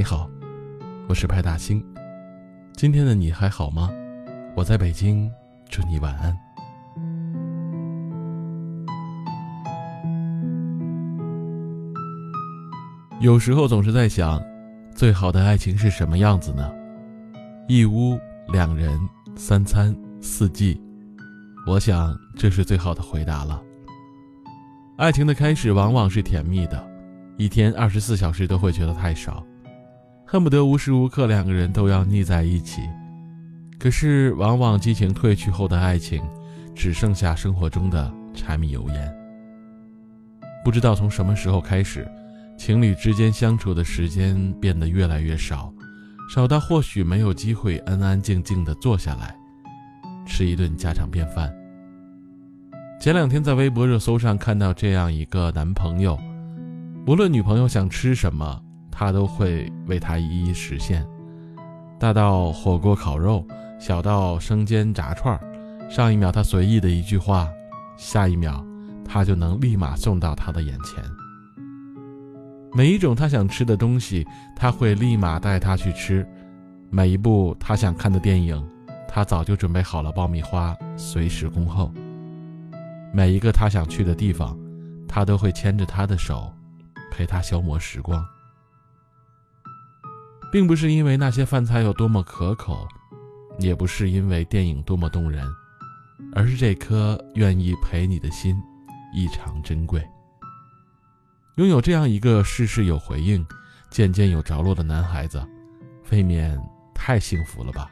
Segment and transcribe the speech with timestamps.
[0.00, 0.30] 你好，
[1.10, 1.84] 我是派大星。
[2.72, 3.90] 今天的你还好吗？
[4.56, 5.30] 我在北京，
[5.68, 6.34] 祝你晚安。
[13.20, 14.42] 有时候总是在想，
[14.94, 16.72] 最好的爱情是什么样子呢？
[17.68, 18.18] 一屋
[18.50, 18.98] 两人，
[19.36, 20.80] 三餐四季，
[21.66, 23.62] 我想这是最好的回答了。
[24.96, 26.90] 爱情的开始往往是甜蜜的，
[27.36, 29.44] 一天二十四小时都会觉得太少。
[30.32, 32.82] 恨不得无时无刻两个人都要腻在一起，
[33.80, 36.22] 可是往往激情褪去后的爱情，
[36.72, 39.12] 只剩下生活中的柴米油盐。
[40.64, 42.06] 不知道从什么时候开始，
[42.56, 45.74] 情侣之间相处的时间变得越来越少，
[46.32, 49.34] 少到或许没有机会安安静静的坐下来，
[50.28, 51.52] 吃一顿家常便饭。
[53.00, 56.16] 前两天在微博热搜上看到这样一个男朋友，
[57.04, 58.62] 无论女朋友想吃什么。
[59.00, 61.06] 他都会为他一一实现，
[61.98, 63.42] 大到火锅烤肉，
[63.78, 65.40] 小到生煎炸串儿
[65.90, 67.48] 上一秒他随意的一句话，
[67.96, 68.62] 下一秒
[69.02, 71.02] 他就能立马送到他的眼前。
[72.74, 74.22] 每一种他想吃的东西，
[74.54, 76.22] 他会立马带他去吃；
[76.90, 78.62] 每一部他想看的电影，
[79.08, 81.90] 他早就准备好了爆米花，随时恭候。
[83.14, 84.54] 每一个他想去的地方，
[85.08, 86.52] 他都会牵着他的手，
[87.10, 88.22] 陪他消磨时光。
[90.50, 92.86] 并不是因为那些饭菜有多么可口，
[93.58, 95.46] 也不是因为电影多么动人，
[96.34, 98.60] 而是这颗愿意陪你的心
[99.14, 100.04] 异常珍贵。
[101.56, 103.46] 拥有这样一个事事有回应、
[103.90, 105.40] 件件有着落的男孩子，
[106.10, 106.60] 未免
[106.94, 107.88] 太幸福了吧？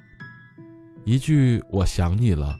[1.04, 2.56] 一句“我想你了”，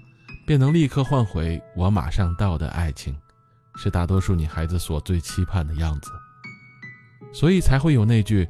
[0.47, 3.17] 便能立刻换回“我马上到”的爱情，
[3.77, 6.11] 是大多数女孩子所最期盼的样子，
[7.33, 8.49] 所以才会有那句。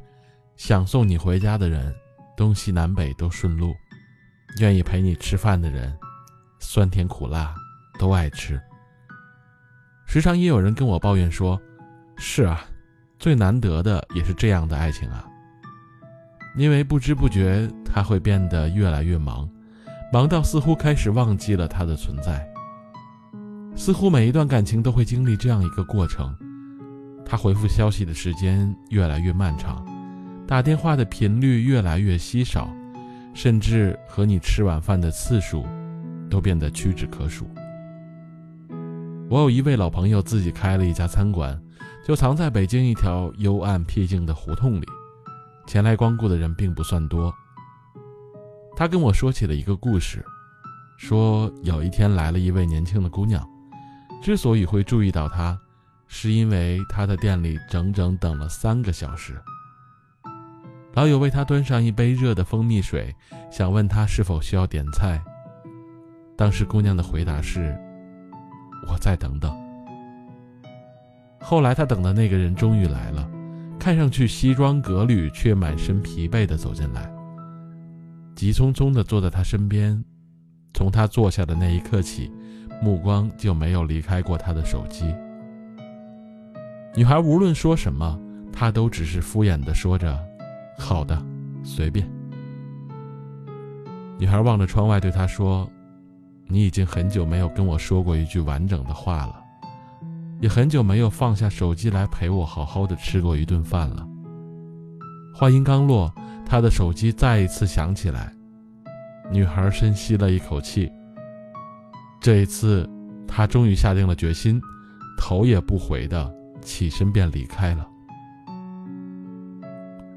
[0.59, 1.95] 想送你回家的人，
[2.35, 3.71] 东西南北都顺路；
[4.59, 5.97] 愿意陪你吃饭的人，
[6.59, 7.55] 酸甜苦辣
[7.97, 8.59] 都爱吃。
[10.05, 11.59] 时常也有人跟我抱怨说
[12.19, 12.65] ：“是啊，
[13.17, 15.25] 最难得的也是这样的爱情啊。”
[16.57, 19.49] 因为不知不觉他会变得越来越忙，
[20.11, 22.45] 忙到似乎开始忘记了他的存在。
[23.77, 26.35] 似乎每一段感情都会经历这样一个过程：
[27.25, 29.87] 他回复消息的时间越来越漫长。
[30.49, 32.67] 打电话的频率越来越稀少，
[33.35, 35.63] 甚至和你吃晚饭的次数
[36.27, 37.47] 都变得屈指可数。
[39.29, 41.55] 我有一位老朋友自己开了一家餐馆，
[42.03, 44.87] 就藏在北京一条幽暗僻静的胡同里，
[45.67, 47.31] 前来光顾的人并不算多。
[48.75, 50.25] 他跟我说起了一个故事，
[50.97, 53.47] 说有一天来了一位年轻的姑娘，
[54.19, 55.55] 之所以会注意到他，
[56.07, 59.39] 是因为他的店里整整等了三个小时。
[60.99, 63.15] 老友为他端上一杯热的蜂蜜水，
[63.49, 65.17] 想问他是否需要点菜。
[66.35, 67.73] 当时姑娘的回答是
[68.85, 69.49] ：“我再等等。”
[71.39, 73.25] 后来他等的那个人终于来了，
[73.79, 77.09] 看上去西装革履，却满身疲惫地走进来，
[78.35, 80.03] 急匆匆地坐在他身边。
[80.73, 82.29] 从他坐下的那一刻起，
[82.81, 85.15] 目光就没有离开过他的手机。
[86.93, 88.19] 女孩无论说什么，
[88.51, 90.25] 他都只是敷衍地说着。
[90.79, 91.21] 好的，
[91.61, 92.09] 随便。
[94.17, 95.69] 女孩望着窗外，对他说
[96.47, 99.43] ：“你已经很久没有跟我说过一句完整的话了，
[100.39, 104.07] 也很久没有放下手机来陪我好好的吃过一顿饭了。”
[105.35, 106.11] 话音刚落，
[106.45, 108.33] 他的手机再一次响起来。
[109.31, 110.91] 女孩深吸了一口气，
[112.19, 112.89] 这一次，
[113.27, 114.59] 她终于下定了决心，
[115.17, 117.87] 头也不回的起身便离开了。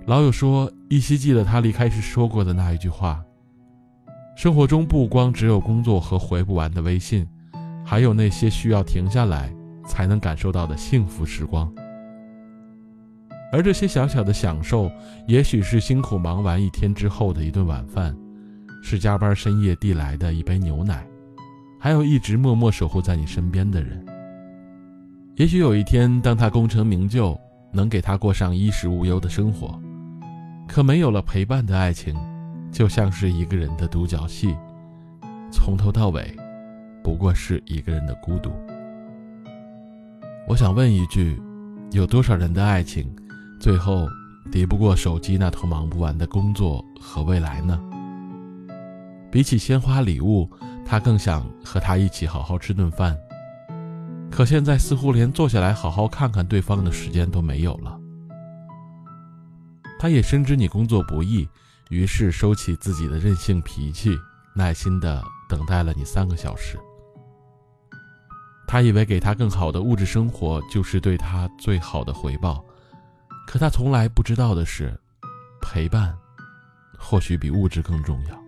[0.04, 3.24] 老友说，依稀记得他离开时说过的那一句话
[4.36, 7.24] ：“生活中不光只有工作和回不完的微信，
[7.84, 9.54] 还有那些需要停下来
[9.86, 11.72] 才能感受到的幸福时光。
[13.52, 14.90] 而这些小小的享受，
[15.28, 18.16] 也许是辛苦忙完一天之后的一顿晚饭，
[18.82, 21.06] 是加班深夜递来的一杯牛奶，
[21.78, 24.04] 还有一直默默守护在你身边的人。
[25.36, 27.38] 也许有一天，当他功成名就，
[27.72, 29.80] 能给他过上衣食无忧的生活。”
[30.72, 32.16] 可没有了陪伴的爱情，
[32.72, 34.56] 就像是一个人的独角戏，
[35.52, 36.34] 从头到尾，
[37.04, 38.50] 不过是一个人的孤独。
[40.48, 41.38] 我想问一句：
[41.90, 43.14] 有多少人的爱情，
[43.60, 44.08] 最后
[44.50, 47.78] 敌不过手机那头忙不完的工作和未来呢？
[49.30, 50.50] 比起鲜花礼物，
[50.86, 53.14] 他更想和他一起好好吃顿饭。
[54.30, 57.98] 可现在似乎连坐下来好好看看对方的时间都没有了。
[60.02, 61.48] 他也深知你工作不易，
[61.88, 64.18] 于是收起自己的任性脾气，
[64.52, 66.76] 耐心的等待了你三个小时。
[68.66, 72.64] 他以为给他更好的物质生活就是对他最好的回报，
[73.46, 74.92] 可他从来不知道的是，
[75.60, 76.12] 陪伴
[76.98, 78.42] 或许比物质更重要。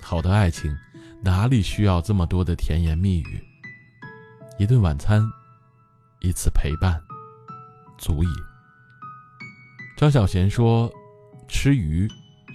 [0.00, 0.72] 好的爱情，
[1.20, 3.44] 哪里需要这么多的甜言蜜语？
[4.56, 5.28] 一顿晚餐，
[6.20, 7.02] 一次陪伴，
[7.98, 8.28] 足矣。
[9.98, 10.88] 张小娴说
[11.50, 12.08] ：“吃鱼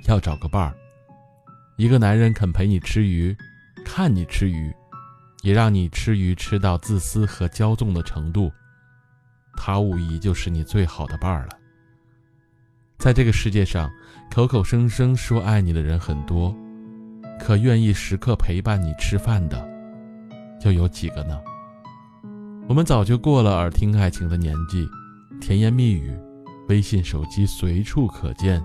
[0.07, 0.73] 要找个伴儿，
[1.75, 3.35] 一个男人肯陪你吃鱼，
[3.83, 4.73] 看你吃鱼。”
[5.43, 8.49] 也让你吃鱼吃到自私和骄纵的程度，
[9.57, 11.49] 他无疑就是你最好的伴儿了。
[12.97, 13.91] 在这个世界上，
[14.31, 16.55] 口口声声说爱你的人很多，
[17.41, 19.69] 可愿意时刻陪伴你吃饭的，
[20.63, 21.37] 又有几个呢？
[22.69, 24.87] 我们早就过了耳听爱情的年纪，
[25.41, 26.17] 甜言蜜语，
[26.67, 28.63] 微信、手机随处可见。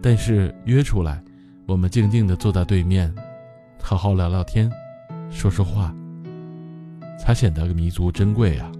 [0.00, 1.22] 但是约出来，
[1.66, 3.12] 我们静静地坐在对面，
[3.82, 4.70] 好好聊聊天。
[5.30, 5.94] 说说话，
[7.18, 8.70] 才显得弥足珍贵啊！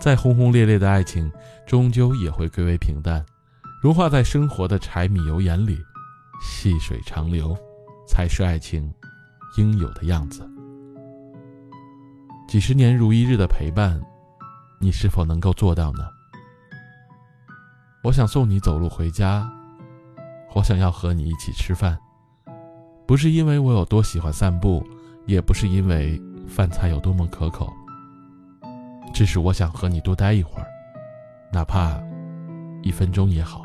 [0.00, 1.30] 再轰轰烈烈的爱情，
[1.66, 3.24] 终究也会归为平淡，
[3.80, 5.78] 融化在生活的柴米油盐里，
[6.42, 7.56] 细水长流，
[8.08, 8.92] 才是爱情
[9.56, 10.48] 应有的样子。
[12.48, 14.00] 几十年如一日的陪伴，
[14.80, 16.17] 你是否能够做到呢？
[18.04, 19.50] 我想送你走路回家，
[20.54, 21.98] 我想要和你一起吃饭。
[23.06, 24.86] 不是因为我有多喜欢散步，
[25.26, 27.72] 也不是因为饭菜有多么可口，
[29.12, 30.66] 只是我想和你多待一会儿，
[31.52, 32.00] 哪怕
[32.82, 33.62] 一分钟也好。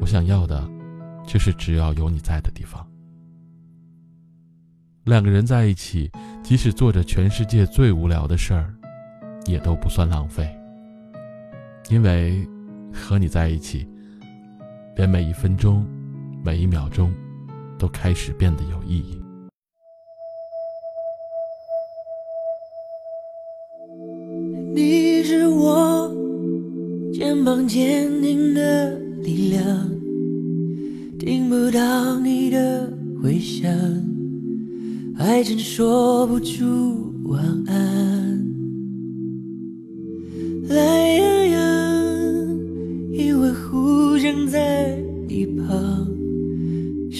[0.00, 0.68] 我想要的，
[1.26, 2.86] 就是只要有你在的地方。
[5.04, 6.10] 两个人在一起，
[6.42, 8.74] 即使做着全世界最无聊的事儿，
[9.46, 10.54] 也都不算浪费，
[11.88, 12.46] 因为
[12.94, 13.86] 和你在一起，
[14.96, 15.84] 连每一分钟，
[16.44, 17.12] 每一秒钟。
[17.76, 19.20] 都开始变得有意义。
[24.72, 26.10] 你是我
[27.12, 29.90] 肩膀坚定的力量，
[31.18, 32.90] 听不到你的
[33.20, 33.70] 回响，
[35.18, 38.33] 还真说不出晚安。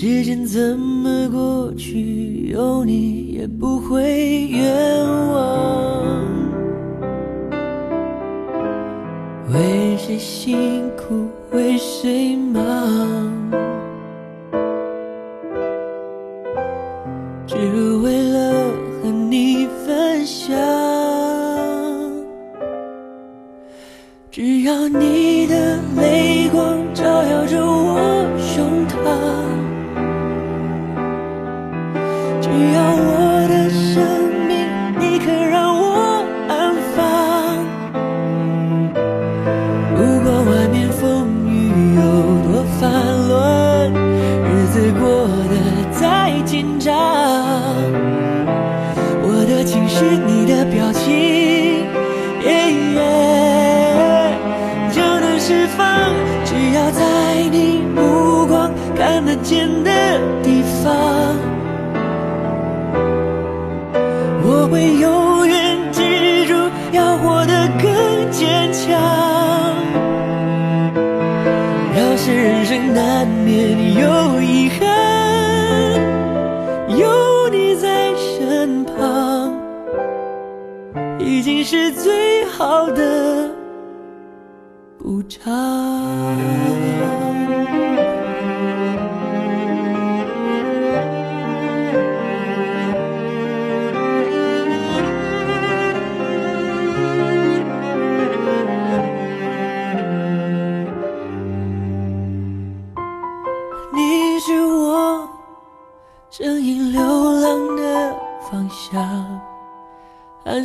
[0.05, 5.14] 时间怎么过去，有你也不会远
[49.97, 51.87] 是，你的表情，
[54.93, 56.13] 就能释放。
[56.45, 57.01] 只要在
[57.53, 59.91] 你目光看得见的
[60.43, 60.93] 地方。
[64.43, 66.55] 我会永远记住，
[66.91, 68.91] 要活得更坚强。
[71.97, 74.89] 要是人生难免有遗憾，
[81.45, 83.51] 经是最好的
[84.99, 87.24] 补偿。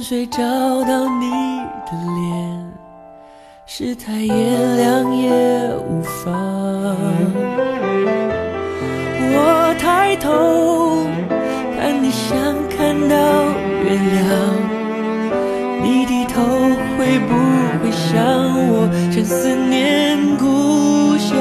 [0.10, 1.30] 水找到你
[1.86, 2.74] 的脸，
[3.68, 5.30] 是太炎凉也
[5.88, 6.34] 无妨。
[9.32, 11.06] 我抬头
[11.78, 12.36] 看你，像
[12.75, 13.16] 看到
[13.84, 14.25] 月亮。
[15.84, 16.42] 你低头
[16.98, 17.36] 会不
[17.84, 18.18] 会想
[18.72, 18.89] 我？
[19.13, 21.38] 正思念故乡。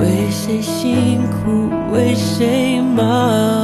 [0.00, 3.63] 为谁辛苦为谁忙？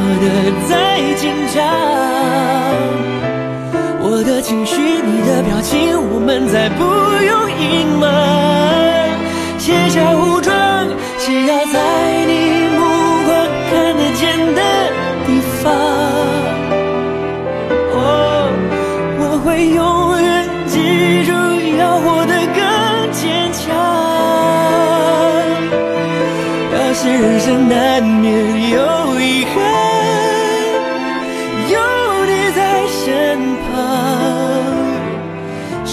[0.00, 0.26] 子过得
[0.68, 0.72] 再
[1.16, 1.62] 紧张。
[4.02, 6.84] 我的情绪，你的表情，我们再不
[7.24, 8.08] 用隐瞒。
[9.58, 10.52] 卸下武装，
[11.18, 11.78] 只要在
[12.26, 12.32] 你
[12.76, 12.80] 目
[13.26, 13.30] 光
[13.68, 14.22] 看得见
[14.54, 14.60] 的
[15.26, 15.28] 地
[15.62, 15.72] 方。
[17.92, 18.02] 哦，
[19.20, 19.78] 我会永
[20.20, 20.74] 远记
[21.24, 21.30] 住，
[21.78, 22.58] 要活得更
[23.12, 23.60] 坚强。
[26.72, 28.79] 要是人生难免有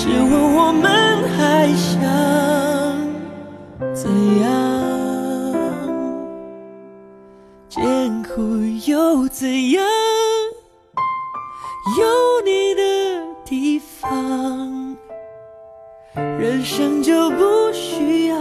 [0.08, 2.00] 试问我们还想
[3.94, 4.10] 怎
[4.42, 4.48] 样？
[7.68, 8.42] 艰苦
[8.90, 9.84] 又怎样？
[12.00, 12.82] 有你的
[13.44, 14.96] 地方，
[16.16, 18.38] 人生就不需要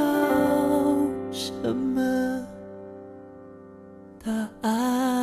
[1.33, 2.47] 什么
[4.25, 4.31] 答
[4.63, 5.16] 案。